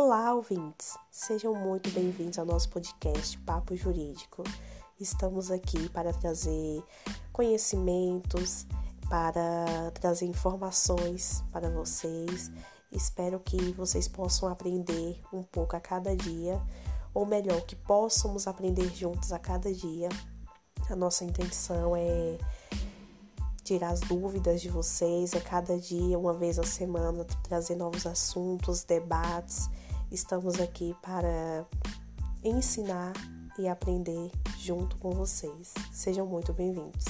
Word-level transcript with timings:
Olá, 0.00 0.32
ouvintes! 0.32 0.96
Sejam 1.10 1.52
muito 1.56 1.90
bem-vindos 1.90 2.38
ao 2.38 2.46
nosso 2.46 2.68
podcast 2.68 3.36
Papo 3.38 3.74
Jurídico. 3.74 4.44
Estamos 4.98 5.50
aqui 5.50 5.88
para 5.88 6.12
trazer 6.12 6.84
conhecimentos, 7.32 8.64
para 9.10 9.90
trazer 9.94 10.26
informações 10.26 11.42
para 11.50 11.68
vocês. 11.68 12.48
Espero 12.92 13.40
que 13.40 13.72
vocês 13.72 14.06
possam 14.06 14.48
aprender 14.48 15.20
um 15.32 15.42
pouco 15.42 15.74
a 15.74 15.80
cada 15.80 16.14
dia, 16.14 16.62
ou 17.12 17.26
melhor, 17.26 17.60
que 17.62 17.74
possamos 17.74 18.46
aprender 18.46 18.88
juntos 18.94 19.32
a 19.32 19.38
cada 19.40 19.74
dia. 19.74 20.08
A 20.88 20.94
nossa 20.94 21.24
intenção 21.24 21.96
é 21.96 22.38
tirar 23.64 23.90
as 23.90 24.00
dúvidas 24.00 24.60
de 24.60 24.70
vocês 24.70 25.34
a 25.34 25.40
cada 25.40 25.76
dia, 25.76 26.16
uma 26.16 26.34
vez 26.34 26.56
a 26.56 26.62
semana, 26.62 27.26
trazer 27.42 27.74
novos 27.74 28.06
assuntos, 28.06 28.84
debates. 28.84 29.68
Estamos 30.10 30.58
aqui 30.58 30.96
para 31.02 31.66
ensinar 32.42 33.12
e 33.58 33.68
aprender 33.68 34.30
junto 34.58 34.96
com 34.96 35.10
vocês. 35.10 35.74
Sejam 35.92 36.26
muito 36.26 36.52
bem-vindos. 36.54 37.04